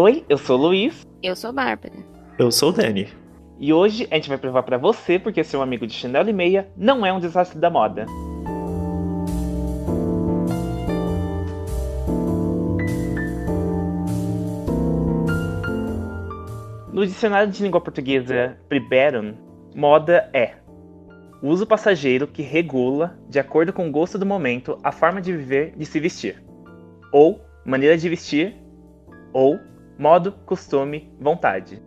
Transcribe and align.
Oi, 0.00 0.24
eu 0.28 0.38
sou 0.38 0.56
o 0.56 0.62
Luiz. 0.62 1.04
Eu 1.20 1.34
sou 1.34 1.52
Bárbara. 1.52 1.92
Eu 2.38 2.52
sou 2.52 2.68
o 2.68 2.72
Dani. 2.72 3.08
E 3.58 3.72
hoje 3.72 4.06
a 4.12 4.14
gente 4.14 4.28
vai 4.28 4.38
provar 4.38 4.62
para 4.62 4.78
você 4.78 5.18
porque 5.18 5.42
ser 5.42 5.56
um 5.56 5.60
amigo 5.60 5.88
de 5.88 5.92
chinelo 5.92 6.30
e 6.30 6.32
meia 6.32 6.70
não 6.76 7.04
é 7.04 7.12
um 7.12 7.18
desastre 7.18 7.58
da 7.58 7.68
moda. 7.68 8.06
No 16.92 17.04
dicionário 17.04 17.50
de 17.50 17.60
língua 17.60 17.80
portuguesa 17.80 18.56
Priberon, 18.68 19.34
moda 19.74 20.30
é 20.32 20.54
o 21.42 21.48
uso 21.48 21.66
passageiro 21.66 22.28
que 22.28 22.42
regula, 22.42 23.18
de 23.28 23.40
acordo 23.40 23.72
com 23.72 23.88
o 23.88 23.90
gosto 23.90 24.16
do 24.16 24.24
momento, 24.24 24.78
a 24.84 24.92
forma 24.92 25.20
de 25.20 25.36
viver, 25.36 25.74
de 25.76 25.84
se 25.84 25.98
vestir. 25.98 26.40
Ou 27.12 27.40
maneira 27.64 27.98
de 27.98 28.08
vestir, 28.08 28.54
ou 29.32 29.58
modo, 29.98 30.32
costume, 30.46 31.10
vontade. 31.20 31.82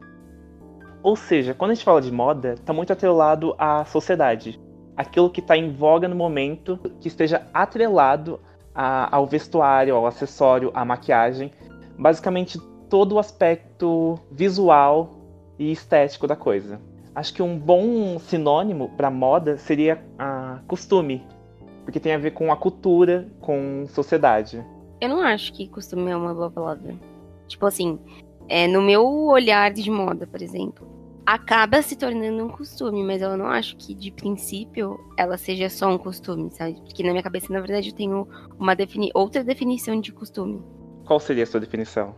Ou 1.02 1.16
seja, 1.16 1.54
quando 1.54 1.72
a 1.72 1.74
gente 1.74 1.84
fala 1.86 2.02
de 2.02 2.12
moda, 2.12 2.54
está 2.54 2.74
muito 2.74 2.94
atrelado 2.94 3.56
à 3.58 3.86
sociedade. 3.86 4.60
Aquilo 4.96 5.30
que 5.30 5.40
está 5.40 5.58
em 5.58 5.72
voga 5.72 6.08
no 6.08 6.16
momento, 6.16 6.78
que 7.00 7.08
esteja 7.08 7.48
atrelado 7.54 8.40
a, 8.76 9.16
ao 9.16 9.26
vestuário, 9.26 9.96
ao 9.96 10.06
acessório, 10.06 10.72
à 10.74 10.86
maquiagem. 10.86 11.52
Basicamente, 11.98 12.60
todo 12.90 13.14
o 13.14 13.20
aspecto 13.20 14.20
visual 14.30 15.12
e 15.58 15.72
estético 15.72 16.28
da 16.28 16.36
coisa. 16.36 16.80
Acho 17.16 17.34
que 17.34 17.42
um 17.42 17.58
bom 17.58 18.20
sinônimo 18.20 18.90
para 18.96 19.10
moda 19.10 19.58
seria 19.58 20.04
a 20.20 20.60
costume, 20.68 21.26
porque 21.84 22.00
tem 22.00 22.14
a 22.14 22.18
ver 22.18 22.32
com 22.32 22.52
a 22.52 22.56
cultura, 22.56 23.28
com 23.40 23.86
sociedade. 23.88 24.64
Eu 25.00 25.10
não 25.10 25.22
acho 25.22 25.52
que 25.52 25.68
costume 25.68 26.12
é 26.12 26.16
uma 26.16 26.34
boa 26.34 26.52
palavra. 26.52 27.11
Tipo 27.52 27.66
assim, 27.66 28.00
é, 28.48 28.66
no 28.66 28.82
meu 28.82 29.06
olhar 29.06 29.72
de 29.72 29.92
moda, 29.92 30.26
por 30.26 30.42
exemplo, 30.42 30.88
acaba 31.26 31.82
se 31.82 31.98
tornando 31.98 32.46
um 32.46 32.50
costume, 32.50 33.04
mas 33.04 33.22
eu 33.22 33.38
não 33.38 33.48
acho 33.48 33.76
que 33.76 33.94
de 33.94 34.10
princípio 34.10 34.98
ela 35.18 35.38
seja 35.38 35.70
só 35.70 35.90
um 35.90 35.98
costume, 35.98 36.50
sabe? 36.50 36.80
Porque 36.82 37.04
na 37.04 37.12
minha 37.12 37.22
cabeça, 37.22 37.52
na 37.52 37.60
verdade, 37.60 37.90
eu 37.90 37.96
tenho 37.96 38.26
uma 38.58 38.74
defini 38.74 39.12
outra 39.14 39.44
definição 39.44 40.00
de 40.00 40.14
costume. 40.14 40.64
Qual 41.06 41.20
seria 41.20 41.44
a 41.44 41.48
sua 41.48 41.60
definição? 41.60 42.16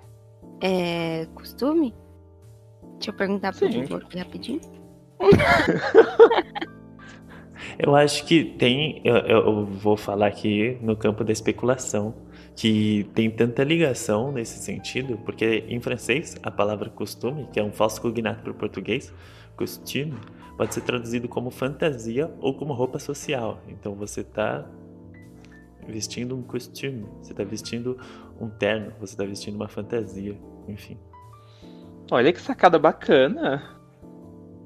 É. 0.62 1.26
costume? 1.34 1.96
Deixa 2.94 3.10
eu 3.10 3.16
perguntar 3.16 3.56
pro 3.56 3.68
Google 3.68 3.98
aqui 3.98 4.20
rapidinho. 4.20 4.62
eu 7.80 7.96
acho 7.96 8.24
que 8.26 8.46
tem. 8.46 9.02
Eu, 9.04 9.16
eu, 9.16 9.66
vou 9.66 9.98
falar 9.98 10.28
aqui 10.28 10.78
no 10.80 10.96
campo 10.96 11.24
da 11.24 11.32
especulação. 11.32 12.14
Que 12.56 13.10
tem 13.16 13.32
tanta 13.32 13.64
ligação 13.64 14.32
nesse 14.32 14.60
sentido, 14.60 15.18
porque 15.26 15.66
em 15.68 15.80
francês 15.82 16.36
a 16.44 16.52
palavra 16.52 16.90
costume, 16.90 17.48
que 17.52 17.60
é 17.60 17.64
um 17.64 17.72
falso 17.72 18.00
cognato 18.02 18.44
para 18.44 18.52
o 18.52 18.56
português, 18.56 19.12
costume, 19.56 20.14
pode 20.58 20.74
ser 20.74 20.82
traduzido 20.82 21.28
como 21.28 21.50
fantasia 21.50 22.32
ou 22.40 22.54
como 22.54 22.74
roupa 22.74 23.00
social. 23.00 23.60
Então 23.68 23.96
você 23.96 24.22
está 24.22 24.66
vestindo 25.88 26.36
um 26.36 26.42
costume, 26.42 27.06
você 27.22 27.32
está 27.32 27.44
vestindo 27.44 27.98
um 28.40 28.50
terno, 28.50 28.94
você 29.00 29.14
está 29.14 29.26
vestindo 29.26 29.56
uma 29.56 29.68
fantasia, 29.68 30.38
enfim. 30.68 30.98
Olha 32.12 32.32
que 32.32 32.42
sacada 32.42 32.78
bacana. 32.78 33.64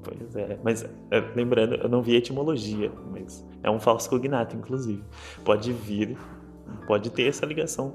Pois 0.02 0.36
é, 0.36 0.58
mas 0.62 0.84
é, 1.10 1.20
lembrando, 1.34 1.74
eu 1.74 1.88
não 1.88 2.02
vi 2.02 2.16
etimologia, 2.16 2.90
mas 3.10 3.46
é 3.62 3.70
um 3.70 3.80
falso 3.80 4.08
cognato, 4.08 4.56
inclusive. 4.56 5.02
Pode 5.44 5.72
vir, 5.72 6.16
pode 6.86 7.10
ter 7.10 7.28
essa 7.28 7.46
ligação, 7.46 7.94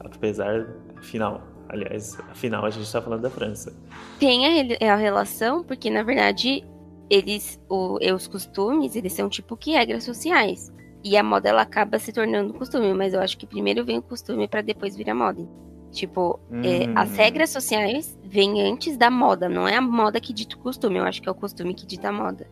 apesar, 0.00 0.66
afinal, 0.96 1.42
aliás, 1.68 2.18
afinal 2.30 2.64
a 2.64 2.70
gente 2.70 2.84
está 2.84 3.00
falando 3.00 3.22
da 3.22 3.30
França. 3.30 3.74
Tem 4.18 4.46
a, 4.80 4.92
a, 4.92 4.96
relação, 4.96 5.62
porque 5.62 5.90
na 5.90 6.02
verdade 6.02 6.64
eles, 7.08 7.60
o, 7.68 7.98
os 8.14 8.26
costumes, 8.26 8.96
eles 8.96 9.12
são 9.12 9.28
tipo 9.28 9.56
que 9.56 9.72
regras 9.72 10.04
sociais. 10.04 10.72
E 11.04 11.16
a 11.16 11.22
moda 11.22 11.48
ela 11.48 11.62
acaba 11.62 11.98
se 11.98 12.12
tornando 12.12 12.52
costume, 12.54 12.92
mas 12.92 13.14
eu 13.14 13.20
acho 13.20 13.38
que 13.38 13.46
primeiro 13.46 13.84
vem 13.84 13.98
o 13.98 14.02
costume 14.02 14.48
para 14.48 14.60
depois 14.60 14.96
vir 14.96 15.08
a 15.08 15.14
moda. 15.14 15.46
Tipo, 15.92 16.40
hum. 16.50 16.62
é, 16.64 16.90
as 16.96 17.16
regras 17.16 17.50
sociais 17.50 18.18
vêm 18.24 18.60
antes 18.62 18.96
da 18.96 19.10
moda, 19.10 19.48
não 19.48 19.68
é 19.68 19.76
a 19.76 19.80
moda 19.80 20.20
que 20.20 20.32
dita 20.32 20.56
o 20.56 20.58
costume, 20.58 20.98
eu 20.98 21.04
acho 21.04 21.22
que 21.22 21.28
é 21.28 21.32
o 21.32 21.34
costume 21.34 21.74
que 21.74 21.86
dita 21.86 22.08
a 22.08 22.12
moda. 22.12 22.46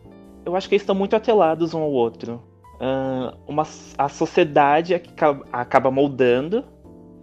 Eu 0.45 0.55
acho 0.55 0.69
que 0.69 0.75
eles 0.75 0.83
estão 0.83 0.95
muito 0.95 1.15
atrelados 1.15 1.73
um 1.73 1.81
ao 1.81 1.91
outro. 1.91 2.41
Uh, 2.75 3.35
uma, 3.47 3.63
a 3.97 4.09
sociedade 4.09 4.93
é 4.93 4.99
que 4.99 5.13
acaba 5.51 5.89
moldando 5.89 6.65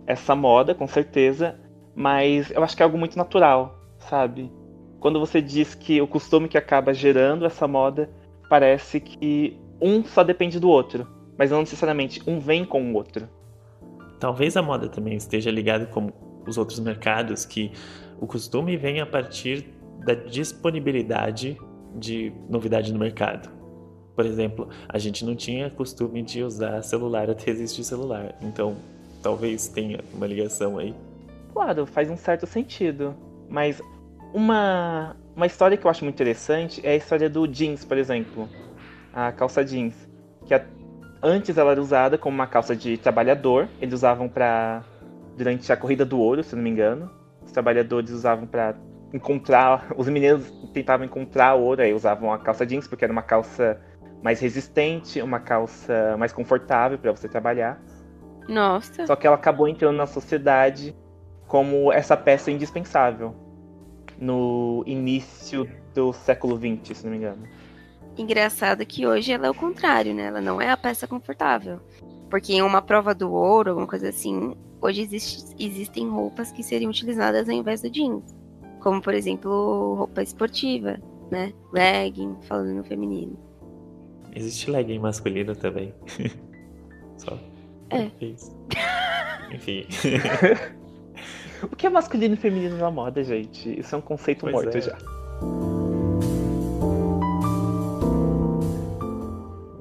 essa 0.06 0.34
moda, 0.34 0.74
com 0.74 0.86
certeza, 0.86 1.58
mas 1.94 2.50
eu 2.50 2.62
acho 2.62 2.76
que 2.76 2.82
é 2.82 2.84
algo 2.84 2.98
muito 2.98 3.16
natural, 3.16 3.78
sabe? 3.98 4.50
Quando 4.98 5.20
você 5.20 5.40
diz 5.40 5.74
que 5.74 6.00
o 6.00 6.06
costume 6.06 6.48
que 6.48 6.56
acaba 6.56 6.94
gerando 6.94 7.44
essa 7.44 7.68
moda, 7.68 8.08
parece 8.48 9.00
que 9.00 9.60
um 9.80 10.04
só 10.04 10.22
depende 10.22 10.58
do 10.58 10.68
outro, 10.68 11.06
mas 11.36 11.50
não 11.50 11.60
necessariamente 11.60 12.22
um 12.26 12.38
vem 12.38 12.64
com 12.64 12.92
o 12.92 12.94
outro. 12.94 13.28
Talvez 14.18 14.56
a 14.56 14.62
moda 14.62 14.88
também 14.88 15.16
esteja 15.16 15.50
ligada 15.50 15.86
com 15.86 16.10
os 16.46 16.56
outros 16.56 16.78
mercados, 16.78 17.44
que 17.44 17.72
o 18.20 18.26
costume 18.26 18.76
vem 18.76 19.00
a 19.00 19.06
partir 19.06 19.66
da 20.04 20.14
disponibilidade 20.14 21.58
de 21.96 22.32
novidade 22.48 22.92
no 22.92 22.98
mercado. 22.98 23.61
Por 24.14 24.26
exemplo, 24.26 24.68
a 24.88 24.98
gente 24.98 25.24
não 25.24 25.34
tinha 25.34 25.70
costume 25.70 26.22
de 26.22 26.42
usar 26.42 26.82
celular 26.82 27.30
até 27.30 27.50
existir 27.50 27.84
celular, 27.84 28.34
então 28.42 28.76
talvez 29.22 29.68
tenha 29.68 30.00
uma 30.12 30.26
ligação 30.26 30.78
aí. 30.78 30.94
Claro, 31.52 31.86
faz 31.86 32.10
um 32.10 32.16
certo 32.16 32.46
sentido. 32.46 33.14
Mas 33.48 33.80
uma, 34.32 35.16
uma 35.36 35.46
história 35.46 35.76
que 35.76 35.86
eu 35.86 35.90
acho 35.90 36.04
muito 36.04 36.16
interessante 36.16 36.80
é 36.84 36.92
a 36.92 36.96
história 36.96 37.28
do 37.28 37.46
jeans, 37.46 37.84
por 37.84 37.96
exemplo. 37.98 38.48
A 39.12 39.32
calça 39.32 39.64
jeans. 39.64 39.94
Que 40.46 40.54
a, 40.54 40.64
Antes 41.22 41.56
ela 41.56 41.70
era 41.70 41.80
usada 41.80 42.18
como 42.18 42.34
uma 42.34 42.48
calça 42.48 42.74
de 42.74 42.98
trabalhador. 42.98 43.68
Eles 43.80 43.94
usavam 43.94 44.28
para 44.28 44.82
durante 45.36 45.72
a 45.72 45.76
corrida 45.76 46.04
do 46.04 46.18
ouro, 46.18 46.42
se 46.42 46.56
não 46.56 46.62
me 46.62 46.70
engano. 46.70 47.08
Os 47.44 47.52
trabalhadores 47.52 48.10
usavam 48.10 48.44
para 48.44 48.74
encontrar, 49.12 49.92
os 49.96 50.08
meninos 50.08 50.50
tentavam 50.72 51.06
encontrar 51.06 51.54
ouro, 51.54 51.82
aí 51.82 51.92
usavam 51.92 52.32
a 52.32 52.38
calça 52.38 52.66
jeans 52.66 52.88
porque 52.88 53.04
era 53.04 53.12
uma 53.12 53.22
calça 53.22 53.78
mais 54.22 54.40
resistente, 54.40 55.20
uma 55.20 55.40
calça 55.40 56.16
mais 56.16 56.32
confortável 56.32 56.98
para 56.98 57.10
você 57.10 57.28
trabalhar. 57.28 57.82
Nossa. 58.48 59.06
Só 59.06 59.16
que 59.16 59.26
ela 59.26 59.36
acabou 59.36 59.68
entrando 59.68 59.96
na 59.96 60.06
sociedade 60.06 60.94
como 61.46 61.92
essa 61.92 62.16
peça 62.16 62.50
indispensável 62.50 63.34
no 64.18 64.82
início 64.86 65.68
do 65.94 66.12
século 66.12 66.56
XX, 66.56 66.96
se 66.96 67.04
não 67.04 67.10
me 67.10 67.18
engano. 67.18 67.46
Engraçado 68.16 68.84
que 68.86 69.06
hoje 69.06 69.32
ela 69.32 69.46
é 69.46 69.50
o 69.50 69.54
contrário, 69.54 70.14
né? 70.14 70.26
Ela 70.26 70.40
não 70.40 70.60
é 70.60 70.70
a 70.70 70.76
peça 70.76 71.06
confortável. 71.06 71.80
Porque 72.30 72.52
em 72.52 72.62
uma 72.62 72.80
prova 72.80 73.14
do 73.14 73.32
ouro, 73.32 73.70
alguma 73.70 73.86
coisa 73.86 74.08
assim, 74.08 74.54
hoje 74.80 75.02
existe, 75.02 75.54
existem 75.58 76.08
roupas 76.08 76.52
que 76.52 76.62
seriam 76.62 76.90
utilizadas 76.90 77.48
ao 77.48 77.54
invés 77.54 77.82
do 77.82 77.90
jeans. 77.90 78.24
Como, 78.80 79.00
por 79.00 79.14
exemplo, 79.14 79.94
roupa 79.94 80.22
esportiva, 80.22 80.98
né? 81.30 81.52
Legging, 81.72 82.36
falando 82.42 82.74
no 82.74 82.84
feminino. 82.84 83.51
Existe 84.34 84.70
legging 84.70 84.98
masculino 84.98 85.54
também. 85.54 85.94
Só. 87.18 87.38
É. 87.90 88.10
Enfim. 89.54 89.86
o 91.62 91.76
que 91.76 91.86
é 91.86 91.90
masculino 91.90 92.34
e 92.34 92.38
feminino 92.38 92.78
na 92.78 92.90
moda, 92.90 93.22
gente? 93.22 93.78
Isso 93.78 93.94
é 93.94 93.98
um 93.98 94.02
conceito 94.02 94.40
pois 94.40 94.52
morto 94.52 94.76
é. 94.76 94.80
já. 94.80 94.98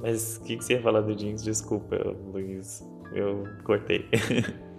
Mas 0.01 0.37
o 0.37 0.43
que, 0.43 0.57
que 0.57 0.65
você 0.65 0.73
ia 0.73 0.81
falar 0.81 1.01
do 1.01 1.15
jeans? 1.15 1.43
Desculpa, 1.43 1.95
Luiz. 2.33 2.85
Eu 3.13 3.47
cortei. 3.63 4.05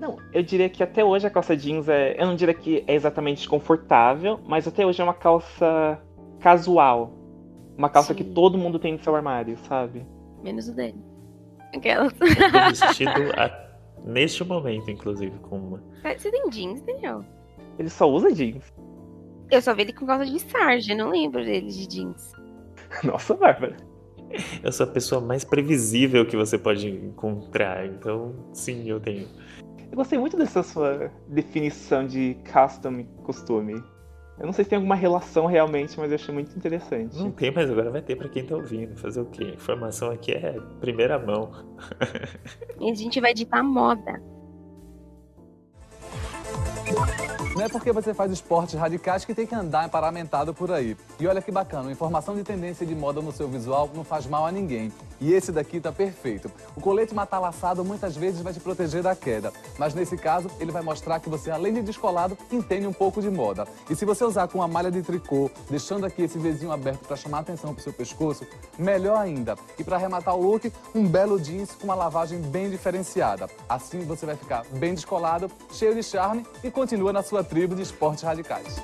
Não, 0.00 0.16
eu 0.32 0.42
diria 0.42 0.68
que 0.68 0.82
até 0.82 1.04
hoje 1.04 1.26
a 1.26 1.30
calça 1.30 1.56
jeans 1.56 1.88
é. 1.88 2.14
Eu 2.20 2.26
não 2.28 2.36
diria 2.36 2.54
que 2.54 2.84
é 2.86 2.94
exatamente 2.94 3.48
confortável, 3.48 4.38
mas 4.46 4.66
até 4.68 4.86
hoje 4.86 5.00
é 5.00 5.04
uma 5.04 5.12
calça 5.12 6.00
casual. 6.38 7.12
Uma 7.78 7.88
calça 7.88 8.12
Sim. 8.12 8.16
que 8.16 8.24
todo 8.24 8.58
mundo 8.58 8.76
tem 8.78 8.94
no 8.94 9.02
seu 9.02 9.14
armário, 9.14 9.56
sabe? 9.68 10.04
Menos 10.42 10.68
o 10.68 10.74
dele. 10.74 10.98
Aquelas. 11.72 12.12
vestido 12.12 13.10
a... 13.38 13.50
neste 14.04 14.42
momento, 14.42 14.90
inclusive, 14.90 15.38
com 15.38 15.58
uma. 15.58 15.82
Você 16.16 16.28
tem 16.30 16.50
jeans, 16.50 16.80
Daniel? 16.80 17.24
Ele 17.78 17.88
só 17.88 18.10
usa 18.10 18.34
jeans. 18.34 18.64
Eu 19.48 19.62
só 19.62 19.72
vi 19.74 19.82
ele 19.82 19.92
com 19.92 20.04
calça 20.04 20.26
de 20.26 20.40
sarja, 20.40 20.92
não 20.94 21.10
lembro 21.10 21.44
dele 21.44 21.68
de 21.68 21.86
jeans. 21.86 22.32
Nossa, 23.04 23.34
Bárbara. 23.34 23.76
Eu 24.62 24.72
sou 24.72 24.84
a 24.84 24.90
pessoa 24.90 25.20
mais 25.20 25.44
previsível 25.44 26.26
que 26.26 26.36
você 26.36 26.58
pode 26.58 26.88
encontrar, 26.88 27.86
então 27.86 28.34
sim, 28.52 28.90
eu 28.90 29.00
tenho. 29.00 29.26
Eu 29.90 29.96
gostei 29.96 30.18
muito 30.18 30.36
dessa 30.36 30.62
sua 30.62 31.10
definição 31.28 32.06
de 32.06 32.36
custom 32.52 33.04
costume. 33.22 33.82
Eu 34.38 34.46
não 34.46 34.52
sei 34.52 34.64
se 34.64 34.70
tem 34.70 34.76
alguma 34.76 34.94
relação 34.94 35.46
realmente, 35.46 35.98
mas 35.98 36.10
eu 36.10 36.14
achei 36.14 36.32
muito 36.32 36.56
interessante. 36.56 37.16
Não 37.16 37.30
tem, 37.30 37.50
mas 37.50 37.68
agora 37.70 37.90
vai 37.90 38.00
ter 38.00 38.16
para 38.16 38.28
quem 38.28 38.46
tá 38.46 38.54
ouvindo. 38.54 38.96
Fazer 38.96 39.20
o 39.20 39.26
quê? 39.26 39.44
A 39.44 39.54
informação 39.54 40.10
aqui 40.10 40.32
é 40.32 40.56
primeira 40.80 41.18
mão. 41.18 41.50
e 42.80 42.90
a 42.90 42.94
gente 42.94 43.20
vai 43.20 43.32
editar 43.32 43.62
moda. 43.62 44.22
Não 47.58 47.64
é 47.64 47.68
porque 47.68 47.90
você 47.90 48.14
faz 48.14 48.30
esportes 48.30 48.78
radicais 48.78 49.24
que 49.24 49.34
tem 49.34 49.44
que 49.44 49.52
andar 49.52 49.88
paramentado 49.88 50.54
por 50.54 50.70
aí. 50.70 50.96
E 51.18 51.26
olha 51.26 51.42
que 51.42 51.50
bacana, 51.50 51.90
informação 51.90 52.36
de 52.36 52.44
tendência 52.44 52.86
de 52.86 52.94
moda 52.94 53.20
no 53.20 53.32
seu 53.32 53.48
visual 53.48 53.90
não 53.92 54.04
faz 54.04 54.28
mal 54.28 54.46
a 54.46 54.52
ninguém. 54.52 54.92
E 55.20 55.32
esse 55.32 55.50
daqui 55.50 55.80
tá 55.80 55.90
perfeito. 55.90 56.48
O 56.76 56.80
colete 56.80 57.12
matalaçado 57.12 57.84
muitas 57.84 58.16
vezes 58.16 58.42
vai 58.42 58.52
te 58.52 58.60
proteger 58.60 59.02
da 59.02 59.16
queda, 59.16 59.52
mas 59.76 59.92
nesse 59.92 60.16
caso 60.16 60.48
ele 60.60 60.70
vai 60.70 60.82
mostrar 60.82 61.18
que 61.18 61.28
você, 61.28 61.50
além 61.50 61.74
de 61.74 61.82
descolado, 61.82 62.38
entende 62.52 62.86
um 62.86 62.92
pouco 62.92 63.20
de 63.20 63.28
moda. 63.28 63.66
E 63.90 63.96
se 63.96 64.04
você 64.04 64.22
usar 64.22 64.46
com 64.46 64.58
uma 64.58 64.68
malha 64.68 64.92
de 64.92 65.02
tricô, 65.02 65.50
deixando 65.68 66.06
aqui 66.06 66.22
esse 66.22 66.38
vizinho 66.38 66.70
aberto 66.70 67.08
para 67.08 67.16
chamar 67.16 67.40
atenção 67.40 67.74
pro 67.74 67.82
seu 67.82 67.92
pescoço, 67.92 68.46
melhor 68.78 69.18
ainda. 69.18 69.56
E 69.76 69.82
para 69.82 69.96
arrematar 69.96 70.36
o 70.36 70.40
look, 70.40 70.72
um 70.94 71.04
belo 71.04 71.40
jeans 71.40 71.72
com 71.72 71.86
uma 71.86 71.96
lavagem 71.96 72.40
bem 72.40 72.70
diferenciada. 72.70 73.48
Assim 73.68 74.02
você 74.02 74.24
vai 74.24 74.36
ficar 74.36 74.64
bem 74.74 74.94
descolado, 74.94 75.50
cheio 75.72 75.92
de 75.92 76.04
charme 76.04 76.46
e 76.62 76.70
continua 76.70 77.12
na 77.12 77.24
sua 77.24 77.47
tribo 77.48 77.74
de 77.74 77.82
esportes 77.82 78.22
radicais. 78.22 78.82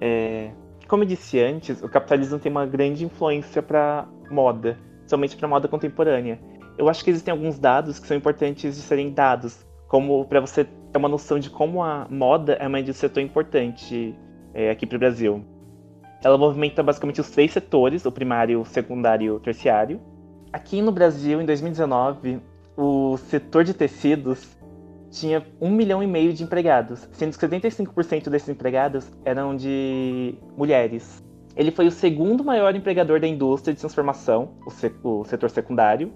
É, 0.00 0.50
como 0.88 1.04
eu 1.04 1.06
disse 1.06 1.38
antes, 1.40 1.82
o 1.82 1.88
capitalismo 1.88 2.38
tem 2.38 2.50
uma 2.50 2.66
grande 2.66 3.04
influência 3.04 3.62
para 3.62 4.06
moda, 4.30 4.78
somente 5.06 5.36
para 5.36 5.46
moda 5.46 5.68
contemporânea. 5.68 6.40
Eu 6.76 6.88
acho 6.88 7.04
que 7.04 7.10
existem 7.10 7.30
alguns 7.30 7.58
dados 7.58 7.98
que 7.98 8.06
são 8.06 8.16
importantes 8.16 8.76
de 8.76 8.82
serem 8.82 9.12
dados, 9.12 9.64
como 9.88 10.24
para 10.24 10.40
você 10.40 10.64
ter 10.64 10.98
uma 10.98 11.08
noção 11.08 11.38
de 11.38 11.50
como 11.50 11.82
a 11.82 12.06
moda 12.10 12.54
é 12.54 12.66
uma 12.66 12.80
indústria 12.80 13.08
tão 13.08 13.22
importante 13.22 14.18
é, 14.52 14.70
aqui 14.70 14.86
para 14.86 14.96
o 14.96 14.98
Brasil. 14.98 15.44
Ela 16.24 16.38
movimenta 16.38 16.82
basicamente 16.82 17.20
os 17.20 17.30
três 17.30 17.52
setores, 17.52 18.04
o 18.04 18.12
primário, 18.12 18.60
o 18.60 18.64
secundário 18.64 19.24
e 19.24 19.30
o 19.30 19.40
terciário. 19.40 20.00
Aqui 20.52 20.80
no 20.80 20.92
Brasil, 20.92 21.40
em 21.40 21.46
2019, 21.46 22.40
o 22.76 23.16
setor 23.16 23.64
de 23.64 23.74
tecidos 23.74 24.48
tinha 25.12 25.46
um 25.60 25.70
milhão 25.70 26.02
e 26.02 26.06
meio 26.06 26.32
de 26.32 26.42
empregados, 26.42 27.06
sendo 27.12 27.36
que 27.36 27.46
75% 27.46 28.30
desses 28.30 28.48
empregados 28.48 29.12
eram 29.24 29.54
de 29.54 30.34
mulheres. 30.56 31.22
Ele 31.54 31.70
foi 31.70 31.86
o 31.86 31.90
segundo 31.90 32.42
maior 32.42 32.74
empregador 32.74 33.20
da 33.20 33.28
indústria 33.28 33.74
de 33.74 33.80
transformação, 33.80 34.54
o, 34.66 34.70
se 34.70 34.90
o 35.04 35.22
setor 35.24 35.50
secundário, 35.50 36.10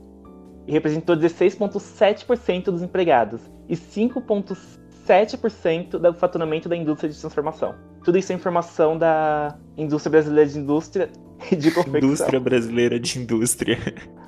e 0.67 0.73
representou 0.73 1.15
16,7% 1.15 2.65
dos 2.65 2.83
empregados 2.83 3.43
e 3.69 3.77
5,7% 3.77 5.99
do 5.99 6.15
faturamento 6.15 6.67
da 6.69 6.77
indústria 6.77 7.11
de 7.11 7.21
transformação. 7.21 7.75
Tudo 8.03 8.17
isso 8.17 8.33
é 8.33 8.35
informação 8.35 8.97
da 8.97 9.59
Indústria 9.77 10.11
Brasileira 10.11 10.51
de 10.51 10.59
Indústria 10.59 11.11
de 11.51 11.71
Confecção. 11.75 11.99
Indústria 11.99 12.41
Brasileira 12.41 12.99
de 12.99 13.19
Indústria. 13.19 13.77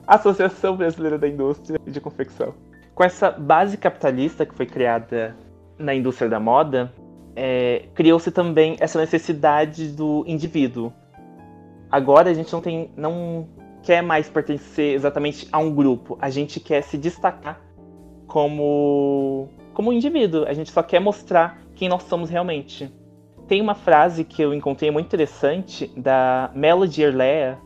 Associação 0.06 0.76
Brasileira 0.76 1.18
da 1.18 1.26
Indústria 1.26 1.80
de 1.86 2.00
Confecção. 2.00 2.54
Com 2.98 3.04
essa 3.04 3.30
base 3.30 3.76
capitalista 3.76 4.44
que 4.44 4.52
foi 4.52 4.66
criada 4.66 5.36
na 5.78 5.94
indústria 5.94 6.28
da 6.28 6.40
moda, 6.40 6.92
é, 7.36 7.84
criou-se 7.94 8.28
também 8.32 8.76
essa 8.80 8.98
necessidade 8.98 9.92
do 9.92 10.24
indivíduo. 10.26 10.92
Agora 11.88 12.30
a 12.30 12.34
gente 12.34 12.52
não 12.52 12.60
tem, 12.60 12.90
não 12.96 13.46
quer 13.84 14.02
mais 14.02 14.28
pertencer 14.28 14.96
exatamente 14.96 15.46
a 15.52 15.58
um 15.58 15.72
grupo. 15.72 16.18
A 16.20 16.28
gente 16.28 16.58
quer 16.58 16.82
se 16.82 16.98
destacar 16.98 17.60
como 18.26 19.48
como 19.72 19.92
indivíduo. 19.92 20.44
A 20.48 20.52
gente 20.52 20.72
só 20.72 20.82
quer 20.82 20.98
mostrar 20.98 21.62
quem 21.76 21.88
nós 21.88 22.02
somos 22.02 22.28
realmente. 22.28 22.92
Tem 23.46 23.60
uma 23.60 23.76
frase 23.76 24.24
que 24.24 24.42
eu 24.42 24.52
encontrei 24.52 24.90
muito 24.90 25.06
interessante 25.06 25.86
da 25.96 26.50
Melody 26.52 27.00
Erlea, 27.00 27.58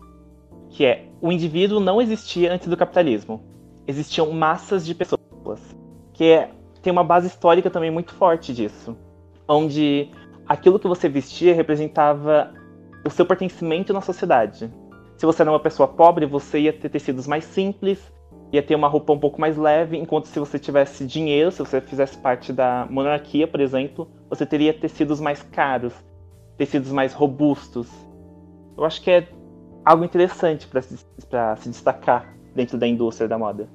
que 0.69 0.84
é: 0.84 1.06
o 1.23 1.32
indivíduo 1.32 1.81
não 1.81 2.02
existia 2.02 2.52
antes 2.52 2.69
do 2.69 2.76
capitalismo. 2.76 3.43
Existiam 3.88 4.31
massas 4.31 4.87
de 4.87 4.94
pessoas 4.94 5.21
que 6.12 6.25
é, 6.25 6.50
tem 6.82 6.93
uma 6.93 7.04
base 7.04 7.26
histórica 7.26 7.70
também 7.70 7.90
muito 7.90 8.14
forte 8.14 8.52
disso, 8.52 8.96
onde 9.49 10.10
aquilo 10.46 10.78
que 10.78 10.88
você 10.88 11.08
vestia 11.08 11.54
representava 11.54 12.52
o 13.04 13.10
seu 13.10 13.25
pertencimento 13.25 13.93
na 13.93 14.00
sociedade. 14.00 14.70
Se 15.16 15.26
você 15.26 15.43
era 15.43 15.50
uma 15.50 15.60
pessoa 15.60 15.88
pobre, 15.88 16.26
você 16.26 16.60
ia 16.60 16.72
ter 16.72 16.88
tecidos 16.88 17.26
mais 17.26 17.44
simples, 17.44 18.12
ia 18.52 18.62
ter 18.62 18.75
uma 18.75 18.88
roupa 18.88 19.12
um 19.12 19.19
pouco 19.19 19.40
mais 19.40 19.56
leve, 19.56 19.96
enquanto 19.96 20.26
se 20.26 20.38
você 20.38 20.58
tivesse 20.58 21.06
dinheiro, 21.06 21.50
se 21.50 21.58
você 21.58 21.81
fizesse 21.81 22.19
parte 22.19 22.52
da 22.52 22.87
monarquia, 22.90 23.46
por 23.46 23.60
exemplo, 23.60 24.10
você 24.28 24.44
teria 24.44 24.75
tecidos 24.75 25.20
mais 25.20 25.43
caros, 25.43 25.94
tecidos 26.58 26.93
mais 26.93 27.14
robustos. 27.14 27.88
Eu 28.76 28.84
acho 28.84 29.00
que 29.00 29.10
é 29.10 29.28
algo 29.84 30.05
interessante 30.05 30.66
para 30.66 30.82
se, 30.82 30.96
se 30.96 31.69
destacar 31.69 32.34
dentro 32.55 32.76
da 32.76 32.87
indústria 32.87 33.28
da 33.28 33.38
moda. 33.38 33.69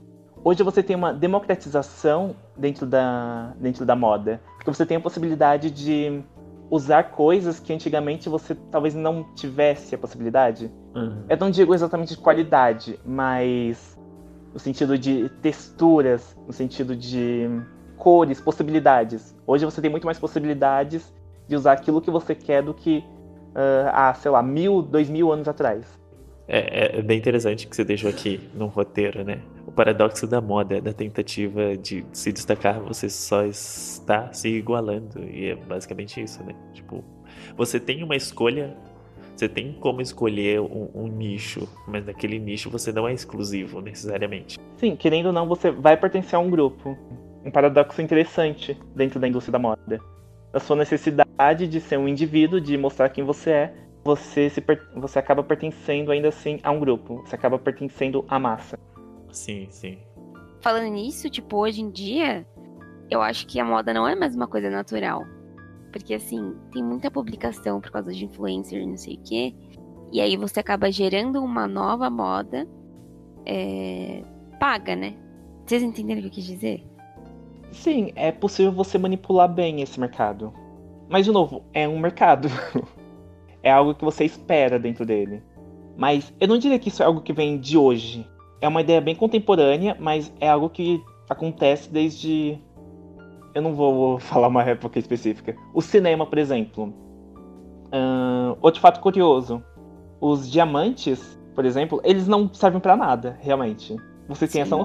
Hoje 0.47 0.63
você 0.63 0.81
tem 0.81 0.95
uma 0.95 1.11
democratização 1.11 2.33
dentro 2.55 2.85
da, 2.85 3.53
dentro 3.59 3.85
da 3.85 3.97
moda, 3.97 4.39
porque 4.55 4.73
você 4.73 4.85
tem 4.85 4.95
a 4.95 4.99
possibilidade 5.01 5.69
de 5.69 6.23
usar 6.71 7.03
coisas 7.11 7.59
que 7.59 7.73
antigamente 7.73 8.29
você 8.29 8.55
talvez 8.71 8.95
não 8.95 9.25
tivesse 9.35 9.94
a 9.94 9.97
possibilidade. 9.97 10.71
Uhum. 10.95 11.25
Eu 11.27 11.35
não 11.35 11.51
digo 11.51 11.73
exatamente 11.73 12.15
de 12.15 12.21
qualidade, 12.21 12.97
mas 13.05 13.99
no 14.53 14.57
sentido 14.57 14.97
de 14.97 15.27
texturas, 15.41 16.38
no 16.47 16.53
sentido 16.53 16.95
de 16.95 17.49
cores, 17.97 18.39
possibilidades. 18.39 19.35
Hoje 19.45 19.65
você 19.65 19.81
tem 19.81 19.91
muito 19.91 20.05
mais 20.05 20.17
possibilidades 20.17 21.13
de 21.45 21.57
usar 21.57 21.73
aquilo 21.73 21.99
que 21.99 22.09
você 22.09 22.33
quer 22.33 22.63
do 22.63 22.73
que 22.73 23.03
uh, 23.49 23.91
há, 23.91 24.13
sei 24.13 24.31
lá, 24.31 24.41
mil, 24.41 24.81
dois 24.81 25.09
mil 25.09 25.29
anos 25.29 25.49
atrás. 25.49 25.99
É, 26.47 26.97
é, 26.97 27.01
bem 27.01 27.17
interessante 27.17 27.67
que 27.67 27.75
você 27.75 27.83
deixou 27.83 28.09
aqui 28.09 28.39
no 28.53 28.67
roteiro, 28.67 29.23
né? 29.23 29.41
O 29.65 29.71
paradoxo 29.71 30.25
da 30.25 30.39
moda, 30.39 30.79
da 30.81 30.94
tentativa 30.94 31.75
de 31.75 32.05
se 32.13 32.31
destacar, 32.31 32.79
você 32.79 33.09
só 33.09 33.44
está 33.45 34.31
se 34.31 34.47
igualando. 34.47 35.23
E 35.25 35.49
é 35.49 35.55
basicamente 35.55 36.21
isso, 36.21 36.41
né? 36.45 36.55
Tipo, 36.73 37.03
você 37.57 37.81
tem 37.81 38.01
uma 38.01 38.15
escolha, 38.15 38.77
você 39.35 39.49
tem 39.49 39.73
como 39.73 40.01
escolher 40.01 40.61
um, 40.61 40.89
um 40.95 41.07
nicho, 41.07 41.67
mas 41.85 42.05
naquele 42.05 42.39
nicho 42.39 42.69
você 42.69 42.94
não 42.94 43.05
é 43.05 43.13
exclusivo 43.13 43.81
necessariamente. 43.81 44.57
Sim, 44.77 44.95
querendo 44.95 45.27
ou 45.27 45.33
não, 45.33 45.45
você 45.45 45.69
vai 45.69 45.97
pertencer 45.97 46.35
a 46.35 46.39
um 46.39 46.49
grupo. 46.49 46.97
Um 47.44 47.51
paradoxo 47.51 48.01
interessante 48.01 48.77
dentro 48.95 49.19
da 49.19 49.27
indústria 49.27 49.51
da 49.51 49.59
moda. 49.59 49.99
A 50.53 50.59
sua 50.61 50.77
necessidade 50.77 51.67
de 51.67 51.81
ser 51.81 51.97
um 51.97 52.07
indivíduo, 52.07 52.61
de 52.61 52.77
mostrar 52.77 53.09
quem 53.09 53.23
você 53.23 53.49
é, 53.51 53.73
você, 54.07 54.50
se, 54.50 54.63
você 54.95 55.19
acaba 55.19 55.44
pertencendo 55.44 56.12
ainda 56.12 56.30
assim 56.30 56.59
a 56.63 56.71
um 56.71 56.80
grupo. 56.80 57.21
Você 57.25 57.36
acaba 57.36 57.59
pertencendo 57.59 58.24
à 58.30 58.39
massa. 58.39 58.80
Sim, 59.31 59.68
sim. 59.69 59.98
Falando 60.62 60.88
nisso, 60.88 61.30
tipo, 61.30 61.57
hoje 61.57 61.81
em 61.81 61.92
dia, 61.92 62.48
eu 63.12 63.21
acho 63.21 63.45
que 63.45 63.59
a 63.59 63.66
moda 63.66 63.94
não 63.94 64.07
é 64.07 64.16
mais 64.16 64.33
uma 64.33 64.47
coisa 64.47 64.69
natural. 64.69 65.26
Porque, 65.92 66.14
assim, 66.14 66.56
tem 66.71 66.81
muita 66.81 67.11
publicação 67.11 67.81
por 67.81 67.92
causa 67.92 68.14
de 68.14 68.23
influencer 68.23 68.81
e 68.81 68.85
não 68.85 68.97
sei 68.97 69.16
o 69.16 69.23
quê. 69.23 69.54
E 70.14 70.21
aí 70.21 70.37
você 70.37 70.61
acaba 70.61 70.90
gerando 70.90 71.44
uma 71.44 71.68
nova 71.68 72.09
moda 72.09 72.66
é, 73.45 74.23
paga, 74.57 74.95
né? 74.95 75.16
Vocês 75.66 75.83
entenderam 75.83 76.19
o 76.19 76.23
que 76.23 76.30
eu 76.30 76.33
quis 76.33 76.45
dizer? 76.45 76.87
Sim, 77.71 78.14
é 78.16 78.31
possível 78.31 78.71
você 78.71 78.97
manipular 78.97 79.54
bem 79.54 79.81
esse 79.81 79.99
mercado. 79.99 80.54
Mas, 81.09 81.26
de 81.26 81.31
novo, 81.31 81.64
é 81.73 81.87
um 81.87 81.99
mercado. 81.99 82.47
é 83.68 83.71
algo 83.71 83.94
que 83.94 84.06
você 84.06 84.24
espera 84.24 84.80
dentro 84.80 85.06
dele. 85.06 85.44
Mas 85.97 86.33
eu 86.40 86.47
não 86.47 86.57
diria 86.57 86.80
que 86.80 86.88
isso 86.88 87.04
é 87.04 87.06
algo 87.06 87.21
que 87.21 87.33
vem 87.33 87.59
de 87.59 87.78
hoje. 87.78 88.26
É 88.62 88.68
uma 88.68 88.81
ideia 88.81 89.02
bem 89.02 89.14
contemporânea, 89.14 89.95
mas 90.00 90.31
é 90.40 90.47
algo 90.47 90.69
que 90.69 91.04
acontece 91.30 91.92
desde. 91.92 92.57
Eu 93.54 93.62
não 93.62 93.76
vou 93.76 94.19
falar 94.19 94.47
uma 94.47 94.64
época 94.64 94.97
específica. 94.97 95.56
O 95.74 95.81
cinema, 95.81 96.26
por 96.26 96.38
exemplo. 96.38 96.94
Uh, 97.88 98.57
outro 98.62 98.80
fato 98.80 99.02
curioso: 99.02 99.62
os 100.21 100.50
diamantes, 100.50 101.38
por 101.54 101.66
exemplo, 101.66 102.00
eles 102.06 102.28
não 102.28 102.52
servem 102.54 102.80
para 102.80 102.95
nada, 102.95 103.38
realmente. 103.42 103.97
Você 104.30 104.47
tem 104.47 104.62
essa 104.62 104.78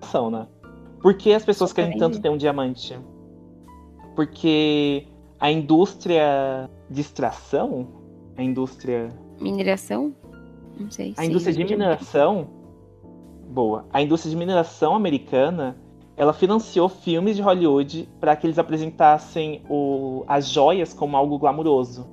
noção, 0.00 0.30
né? 0.30 0.46
Por 1.00 1.14
que 1.14 1.32
as 1.32 1.44
pessoas 1.44 1.72
querem 1.72 1.98
tanto 1.98 2.20
ter 2.20 2.30
um 2.30 2.36
diamante? 2.36 2.98
Porque 4.16 5.06
a 5.38 5.50
indústria 5.50 6.70
de 6.88 7.00
extração 7.00 8.03
a 8.36 8.42
indústria. 8.42 9.08
Mineração? 9.40 10.14
Não 10.78 10.90
sei. 10.90 11.14
A 11.16 11.24
indústria 11.24 11.54
de 11.54 11.64
mineração. 11.64 12.48
Boa. 13.48 13.86
A 13.92 14.02
indústria 14.02 14.30
de 14.30 14.36
mineração 14.36 14.94
americana 14.94 15.76
ela 16.16 16.32
financiou 16.32 16.88
filmes 16.88 17.36
de 17.36 17.42
Hollywood 17.42 18.08
para 18.20 18.36
que 18.36 18.46
eles 18.46 18.58
apresentassem 18.58 19.62
o, 19.68 20.24
as 20.28 20.48
joias 20.48 20.94
como 20.94 21.16
algo 21.16 21.38
glamuroso. 21.38 22.06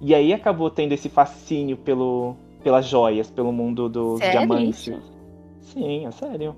E 0.00 0.14
aí 0.14 0.32
acabou 0.32 0.70
tendo 0.70 0.92
esse 0.92 1.08
fascínio 1.08 1.76
pelo, 1.76 2.36
pelas 2.62 2.86
joias, 2.86 3.30
pelo 3.30 3.52
mundo 3.52 3.88
dos 3.88 4.18
sério? 4.18 4.38
diamantes. 4.38 4.92
Sim, 5.60 6.06
é 6.06 6.10
sério. 6.10 6.54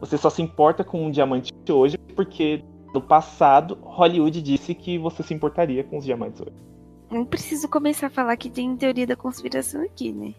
Você 0.00 0.16
só 0.16 0.30
se 0.30 0.42
importa 0.42 0.84
com 0.84 1.06
um 1.06 1.10
diamante 1.10 1.52
hoje 1.68 1.98
porque 2.14 2.62
no 2.94 3.00
passado 3.00 3.78
Hollywood 3.82 4.40
disse 4.40 4.74
que 4.74 4.98
você 4.98 5.22
se 5.22 5.34
importaria 5.34 5.82
com 5.82 5.98
os 5.98 6.04
diamantes 6.04 6.40
hoje 6.40 6.67
não 7.10 7.24
preciso 7.24 7.68
começar 7.68 8.08
a 8.08 8.10
falar 8.10 8.36
que 8.36 8.50
tem 8.50 8.76
teoria 8.76 9.06
da 9.06 9.16
conspiração 9.16 9.82
aqui, 9.82 10.12
né? 10.12 10.34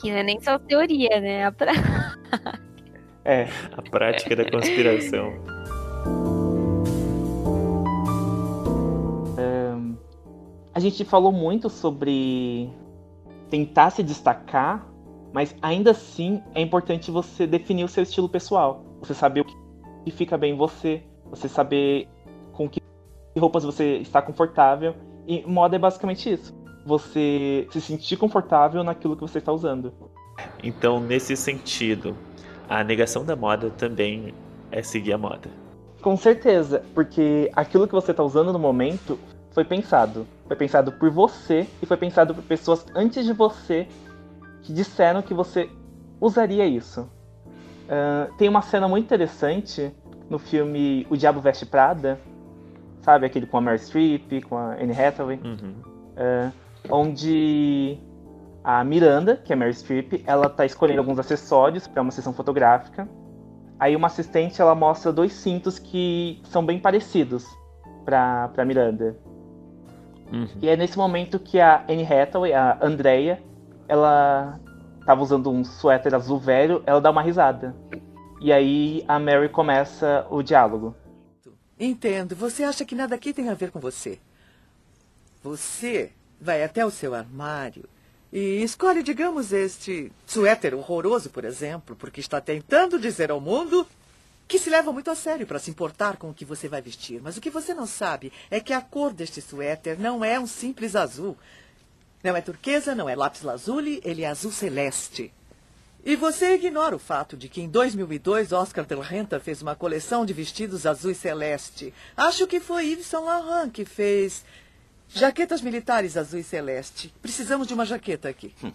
Que 0.00 0.10
não 0.10 0.18
é 0.18 0.22
nem 0.22 0.40
só 0.40 0.58
teoria, 0.58 1.20
né? 1.20 1.46
A 1.46 1.52
pra... 1.52 1.72
é, 3.24 3.48
a 3.76 3.82
prática 3.82 4.36
da 4.36 4.50
conspiração. 4.50 5.32
A 10.76 10.78
gente 10.78 11.06
falou 11.06 11.32
muito 11.32 11.70
sobre 11.70 12.70
tentar 13.48 13.88
se 13.88 14.02
destacar, 14.02 14.86
mas 15.32 15.56
ainda 15.62 15.92
assim 15.92 16.42
é 16.54 16.60
importante 16.60 17.10
você 17.10 17.46
definir 17.46 17.82
o 17.82 17.88
seu 17.88 18.02
estilo 18.02 18.28
pessoal. 18.28 18.84
Você 19.00 19.14
saber 19.14 19.40
o 19.40 19.44
que 19.46 20.10
fica 20.10 20.36
bem 20.36 20.52
em 20.52 20.54
você, 20.54 21.02
você 21.30 21.48
saber 21.48 22.06
com 22.52 22.68
que 22.68 22.78
roupas 23.38 23.64
você 23.64 23.96
está 23.96 24.20
confortável 24.20 24.94
e 25.26 25.44
moda 25.46 25.76
é 25.76 25.78
basicamente 25.78 26.32
isso. 26.32 26.54
Você 26.84 27.66
se 27.70 27.80
sentir 27.80 28.16
confortável 28.16 28.84
naquilo 28.84 29.16
que 29.16 29.22
você 29.22 29.38
está 29.38 29.52
usando. 29.52 29.92
Então, 30.62 31.00
nesse 31.00 31.36
sentido, 31.36 32.16
a 32.68 32.84
negação 32.84 33.24
da 33.24 33.34
moda 33.34 33.70
também 33.70 34.32
é 34.70 34.82
seguir 34.82 35.12
a 35.12 35.18
moda. 35.18 35.50
Com 36.00 36.16
certeza, 36.16 36.84
porque 36.94 37.50
aquilo 37.54 37.88
que 37.88 37.94
você 37.94 38.12
está 38.12 38.22
usando 38.22 38.52
no 38.52 38.58
momento 38.58 39.18
foi 39.50 39.64
pensado. 39.64 40.26
Foi 40.46 40.54
pensado 40.54 40.92
por 40.92 41.10
você 41.10 41.66
e 41.82 41.86
foi 41.86 41.96
pensado 41.96 42.34
por 42.34 42.44
pessoas 42.44 42.86
antes 42.94 43.24
de 43.24 43.32
você 43.32 43.88
que 44.62 44.72
disseram 44.72 45.22
que 45.22 45.34
você 45.34 45.68
usaria 46.20 46.66
isso. 46.66 47.00
Uh, 47.00 48.32
tem 48.36 48.48
uma 48.48 48.62
cena 48.62 48.86
muito 48.86 49.04
interessante 49.04 49.92
no 50.28 50.38
filme 50.38 51.06
O 51.08 51.16
Diabo 51.16 51.40
Veste 51.40 51.64
Prada, 51.64 52.20
sabe? 53.06 53.24
Aquele 53.24 53.46
com 53.46 53.56
a 53.56 53.60
Mary 53.60 53.78
Streep, 53.78 54.42
com 54.48 54.58
a 54.58 54.74
Anne 54.74 54.92
Hathaway. 54.92 55.40
Uhum. 55.42 55.74
Uh, 56.16 56.52
onde 56.90 57.98
a 58.64 58.82
Miranda, 58.82 59.36
que 59.36 59.52
é 59.52 59.54
a 59.54 59.58
Mary 59.58 59.72
Streep, 59.72 60.24
ela 60.26 60.50
tá 60.50 60.66
escolhendo 60.66 60.98
alguns 60.98 61.18
acessórios 61.20 61.86
para 61.86 62.02
uma 62.02 62.10
sessão 62.10 62.32
fotográfica. 62.32 63.08
Aí 63.78 63.94
uma 63.94 64.08
assistente 64.08 64.60
ela 64.60 64.74
mostra 64.74 65.12
dois 65.12 65.32
cintos 65.32 65.78
que 65.78 66.40
são 66.44 66.66
bem 66.66 66.80
parecidos 66.80 67.46
para 68.04 68.48
para 68.48 68.64
Miranda. 68.64 69.16
Uhum. 70.32 70.48
E 70.60 70.68
é 70.68 70.76
nesse 70.76 70.98
momento 70.98 71.38
que 71.38 71.60
a 71.60 71.84
Anne 71.88 72.04
Hathaway, 72.04 72.52
a 72.52 72.76
Andrea, 72.82 73.40
ela 73.86 74.58
tava 75.04 75.22
usando 75.22 75.48
um 75.48 75.62
suéter 75.62 76.12
azul 76.12 76.40
velho, 76.40 76.82
ela 76.84 77.00
dá 77.00 77.10
uma 77.10 77.22
risada. 77.22 77.76
E 78.40 78.52
aí 78.52 79.04
a 79.06 79.18
Mary 79.20 79.48
começa 79.48 80.26
o 80.28 80.42
diálogo. 80.42 80.94
Entendo. 81.78 82.34
Você 82.34 82.64
acha 82.64 82.84
que 82.84 82.94
nada 82.94 83.14
aqui 83.14 83.32
tem 83.32 83.48
a 83.48 83.54
ver 83.54 83.70
com 83.70 83.80
você. 83.80 84.18
Você 85.42 86.10
vai 86.40 86.62
até 86.62 86.84
o 86.84 86.90
seu 86.90 87.14
armário 87.14 87.84
e 88.32 88.62
escolhe, 88.62 89.02
digamos, 89.02 89.52
este 89.52 90.10
suéter 90.26 90.74
horroroso, 90.74 91.30
por 91.30 91.44
exemplo, 91.44 91.94
porque 91.96 92.20
está 92.20 92.40
tentando 92.40 92.98
dizer 92.98 93.30
ao 93.30 93.40
mundo 93.40 93.86
que 94.48 94.58
se 94.58 94.70
leva 94.70 94.92
muito 94.92 95.10
a 95.10 95.14
sério 95.14 95.46
para 95.46 95.58
se 95.58 95.70
importar 95.70 96.16
com 96.16 96.30
o 96.30 96.34
que 96.34 96.44
você 96.44 96.68
vai 96.68 96.80
vestir. 96.80 97.20
Mas 97.22 97.36
o 97.36 97.40
que 97.40 97.50
você 97.50 97.74
não 97.74 97.86
sabe 97.86 98.32
é 98.50 98.60
que 98.60 98.72
a 98.72 98.80
cor 98.80 99.12
deste 99.12 99.40
suéter 99.40 99.98
não 99.98 100.24
é 100.24 100.38
um 100.38 100.46
simples 100.46 100.94
azul. 100.94 101.36
Não 102.22 102.36
é 102.36 102.40
turquesa, 102.40 102.94
não 102.94 103.08
é 103.08 103.14
lápis 103.14 103.42
lazuli, 103.42 104.00
ele 104.04 104.22
é 104.22 104.28
azul 104.28 104.52
celeste. 104.52 105.32
E 106.06 106.14
você 106.14 106.54
ignora 106.54 106.94
o 106.94 107.00
fato 107.00 107.36
de 107.36 107.48
que 107.48 107.60
em 107.60 107.68
2002 107.68 108.52
Oscar 108.52 108.86
de 108.86 108.94
la 108.94 109.02
Renta 109.02 109.40
fez 109.40 109.60
uma 109.60 109.74
coleção 109.74 110.24
de 110.24 110.32
vestidos 110.32 110.86
azul 110.86 111.10
e 111.10 111.16
celeste. 111.16 111.92
Acho 112.16 112.46
que 112.46 112.60
foi 112.60 112.92
Yves 112.92 113.06
Saint 113.06 113.24
Laurent 113.24 113.72
que 113.72 113.84
fez 113.84 114.44
jaquetas 115.08 115.60
militares 115.60 116.16
azul 116.16 116.38
e 116.38 116.44
celeste. 116.44 117.12
Precisamos 117.20 117.66
de 117.66 117.74
uma 117.74 117.84
jaqueta 117.84 118.28
aqui. 118.28 118.54
Hum. 118.62 118.70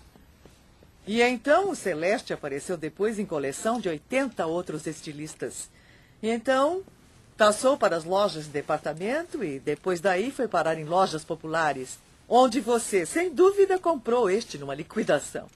E 1.07 1.21
então 1.21 1.69
o 1.69 1.75
Celeste 1.75 2.33
apareceu 2.33 2.75
depois 2.75 3.17
em 3.17 3.25
coleção 3.25 3.79
de 3.79 3.87
80 3.87 4.45
outros 4.45 4.85
estilistas. 4.85 5.69
E 6.21 6.29
então 6.29 6.83
passou 7.37 7.77
para 7.77 7.95
as 7.95 8.03
lojas 8.03 8.43
de 8.43 8.49
departamento 8.49 9.41
e 9.41 9.57
depois 9.57 10.01
daí 10.01 10.31
foi 10.31 10.49
parar 10.49 10.77
em 10.77 10.83
lojas 10.83 11.23
populares, 11.23 11.97
onde 12.27 12.59
você, 12.59 13.05
sem 13.05 13.33
dúvida, 13.33 13.79
comprou 13.79 14.29
este 14.29 14.57
numa 14.57 14.75
liquidação. 14.75 15.47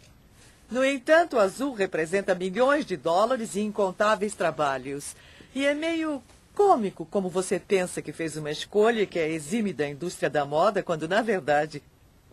No 0.70 0.84
entanto, 0.84 1.36
o 1.36 1.40
azul 1.40 1.74
representa 1.74 2.36
milhões 2.36 2.86
de 2.86 2.98
dólares 2.98 3.56
e 3.56 3.62
incontáveis 3.62 4.34
trabalhos. 4.34 5.16
E 5.54 5.66
é 5.66 5.74
meio 5.74 6.22
cômico 6.54 7.06
como 7.06 7.30
você 7.30 7.60
pensa 7.60 8.02
que 8.02 8.12
fez 8.12 8.36
uma 8.38 8.52
escolha 8.52 9.06
que 9.06 9.20
é 9.20 9.30
exime 9.30 9.74
da 9.74 9.88
indústria 9.88 10.30
da 10.30 10.46
moda, 10.46 10.82
quando, 10.82 11.08
na 11.08 11.22
verdade, 11.22 11.82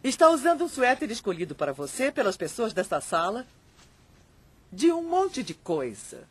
Está 0.03 0.29
usando 0.31 0.65
um 0.65 0.69
suéter 0.69 1.09
escolhido 1.12 1.55
para 1.55 1.73
você 1.73 2.11
pelas 2.11 2.37
pessoas 2.37 2.73
desta 2.73 3.01
sala 3.01 3.47
de 4.73 4.91
um 4.91 5.09
monte 5.09 5.45
de 5.45 5.55
coisa. 5.55 6.25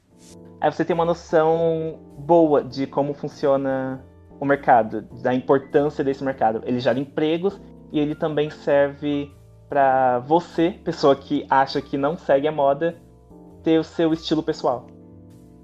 Aí 0.59 0.69
você 0.69 0.83
tem 0.83 0.93
uma 0.93 1.05
noção 1.05 1.97
boa 2.17 2.61
de 2.65 2.85
como 2.85 3.13
funciona 3.13 4.03
o 4.41 4.45
mercado, 4.45 5.03
da 5.21 5.33
importância 5.33 6.03
desse 6.03 6.21
mercado. 6.21 6.61
Ele 6.65 6.81
gera 6.81 6.99
empregos 6.99 7.61
e 7.93 7.99
ele 7.99 8.13
também 8.13 8.49
serve 8.49 9.31
para 9.71 10.19
você, 10.19 10.71
pessoa 10.83 11.15
que 11.15 11.47
acha 11.49 11.81
que 11.81 11.95
não 11.95 12.17
segue 12.17 12.45
a 12.45 12.51
moda, 12.51 13.01
ter 13.63 13.79
o 13.79 13.83
seu 13.85 14.11
estilo 14.11 14.43
pessoal. 14.43 14.85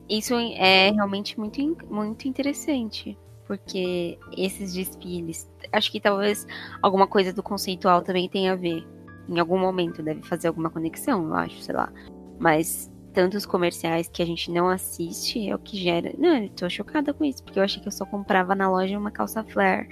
Isso 0.09 0.33
é 0.33 0.91
realmente 0.91 1.37
muito, 1.37 1.59
muito 1.89 2.25
interessante 2.25 3.17
porque 3.45 4.19
esses 4.37 4.73
desfiles, 4.73 5.49
acho 5.71 5.91
que 5.91 6.01
talvez 6.01 6.45
alguma 6.81 7.07
coisa 7.07 7.31
do 7.31 7.41
conceitual 7.41 8.01
também 8.01 8.29
tenha 8.29 8.51
a 8.51 8.55
ver. 8.55 8.85
Em 9.27 9.39
algum 9.39 9.57
momento 9.57 10.03
deve 10.03 10.21
fazer 10.23 10.49
alguma 10.49 10.69
conexão, 10.69 11.27
eu 11.27 11.33
acho, 11.33 11.61
sei 11.61 11.73
lá. 11.73 11.91
Mas 12.37 12.91
tantos 13.13 13.45
comerciais 13.45 14.07
que 14.07 14.21
a 14.21 14.25
gente 14.25 14.51
não 14.51 14.69
assiste 14.69 15.49
é 15.49 15.55
o 15.55 15.59
que 15.59 15.77
gera. 15.77 16.13
Não, 16.17 16.37
eu 16.37 16.49
tô 16.49 16.69
chocada 16.69 17.13
com 17.13 17.23
isso, 17.23 17.43
porque 17.43 17.57
eu 17.57 17.63
achei 17.63 17.81
que 17.81 17.87
eu 17.87 17.91
só 17.91 18.05
comprava 18.05 18.53
na 18.53 18.69
loja 18.69 18.97
uma 18.97 19.11
calça 19.11 19.43
flare. 19.43 19.87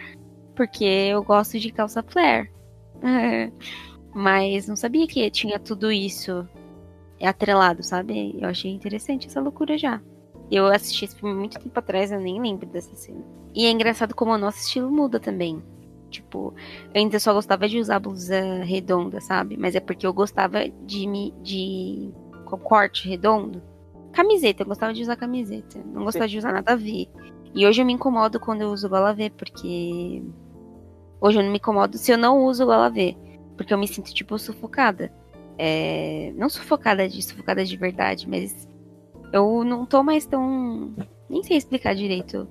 Porque 0.55 0.83
eu 0.83 1.23
gosto 1.23 1.57
de 1.59 1.71
calça 1.71 2.03
flare. 2.03 2.51
Mas 4.15 4.65
não 4.65 4.77
sabia 4.77 5.05
que 5.05 5.29
tinha 5.29 5.59
tudo 5.59 5.91
isso 5.91 6.47
atrelado, 7.21 7.83
sabe? 7.83 8.33
Eu 8.39 8.47
achei 8.47 8.71
interessante 8.71 9.27
essa 9.27 9.41
loucura 9.41 9.77
já. 9.77 10.01
Eu 10.49 10.67
assisti 10.67 11.03
esse 11.03 11.17
filme 11.17 11.35
muito 11.35 11.59
tempo 11.59 11.77
atrás, 11.77 12.13
eu 12.13 12.19
nem 12.21 12.41
lembro 12.41 12.65
dessa 12.65 12.95
cena. 12.95 13.21
E 13.53 13.65
é 13.65 13.69
engraçado 13.69 14.15
como 14.15 14.31
o 14.31 14.37
nosso 14.37 14.59
estilo 14.59 14.89
muda 14.89 15.19
também. 15.19 15.61
Tipo, 16.09 16.53
eu 16.93 17.01
ainda 17.01 17.19
só 17.19 17.33
gostava 17.33 17.67
de 17.67 17.77
usar 17.77 17.99
blusa 17.99 18.63
redonda, 18.63 19.19
sabe? 19.19 19.57
Mas 19.57 19.75
é 19.75 19.81
porque 19.81 20.07
eu 20.07 20.13
gostava 20.13 20.59
de 20.85 21.05
me 21.07 21.33
de 21.43 22.09
com 22.45 22.57
corte 22.57 23.09
redondo. 23.09 23.61
Camiseta, 24.13 24.63
eu 24.63 24.67
gostava 24.67 24.93
de 24.93 25.01
usar 25.01 25.17
camiseta. 25.17 25.77
Não 25.93 26.05
gostava 26.05 26.25
Sim. 26.25 26.31
de 26.31 26.37
usar 26.37 26.53
nada 26.53 26.71
a 26.71 26.75
ver. 26.77 27.09
E 27.53 27.67
hoje 27.67 27.81
eu 27.81 27.85
me 27.85 27.91
incomodo 27.91 28.39
quando 28.39 28.61
eu 28.61 28.71
uso 28.71 28.87
gola 28.87 29.13
V, 29.13 29.29
porque 29.31 30.23
hoje 31.19 31.37
eu 31.37 31.43
não 31.43 31.51
me 31.51 31.57
incomodo 31.57 31.97
se 31.97 32.13
eu 32.13 32.17
não 32.17 32.45
uso 32.45 32.65
gola 32.65 32.89
V, 32.89 33.17
porque 33.55 33.73
eu 33.73 33.77
me 33.77 33.87
sinto 33.87 34.13
tipo 34.13 34.37
sufocada. 34.37 35.11
É... 35.57 36.33
não 36.35 36.49
sufocada 36.49 37.07
de 37.07 37.21
sufocada 37.21 37.63
de 37.63 37.77
verdade, 37.77 38.27
mas 38.29 38.67
eu 39.31 39.63
não 39.63 39.85
tô 39.85 40.03
mais 40.03 40.25
tão 40.25 40.93
nem 41.29 41.41
sei 41.43 41.57
explicar 41.57 41.95
direito 41.95 42.47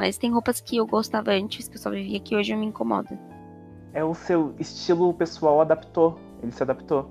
mas 0.00 0.16
tem 0.16 0.30
roupas 0.30 0.60
que 0.62 0.78
eu 0.78 0.86
gostava 0.86 1.32
antes, 1.32 1.68
que 1.68 1.76
eu 1.76 1.80
só 1.80 1.90
vivia 1.90 2.18
que 2.20 2.34
hoje 2.34 2.52
eu 2.52 2.58
me 2.58 2.64
incomoda. 2.64 3.18
É 3.92 4.02
o 4.02 4.14
seu 4.14 4.54
estilo 4.58 5.12
pessoal 5.12 5.60
adaptou. 5.60 6.18
Ele 6.42 6.52
se 6.52 6.62
adaptou. 6.62 7.10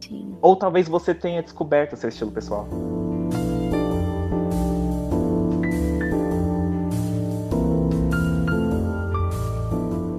Sim. 0.00 0.36
Ou 0.40 0.54
talvez 0.54 0.86
você 0.86 1.14
tenha 1.14 1.42
descoberto 1.42 1.94
o 1.94 1.96
seu 1.96 2.08
estilo 2.08 2.30
pessoal. 2.30 2.68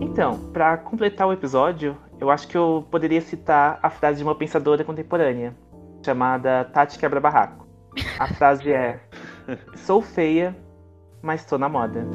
Então, 0.01 0.37
para 0.51 0.77
completar 0.77 1.27
o 1.27 1.31
episódio, 1.31 1.97
eu 2.23 2.31
acho 2.31 2.47
que 2.47 2.57
eu 2.57 2.87
poderia 2.89 3.19
citar 3.19 3.79
a 3.83 3.89
frase 3.89 4.19
de 4.19 4.23
uma 4.23 4.33
pensadora 4.33 4.81
contemporânea, 4.83 5.53
chamada 6.05 6.63
Tati 6.63 6.97
Quebra-Barraco. 6.97 7.67
A 8.17 8.27
frase 8.33 8.71
é: 8.71 9.01
Sou 9.75 10.01
feia, 10.01 10.55
mas 11.21 11.43
tô 11.43 11.57
na 11.57 11.67
moda. 11.67 12.07